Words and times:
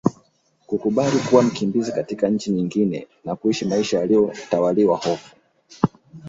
Kukubali 0.67 1.19
kuwa 1.19 1.43
mkimbizi 1.43 1.91
katika 1.91 2.29
nchi 2.29 2.51
nyingine 2.51 3.07
na 3.25 3.35
kuishi 3.35 3.65
maisha 3.65 3.99
yaliyo 3.99 4.33
tawaliwa 4.49 4.97
hofu 4.97 5.35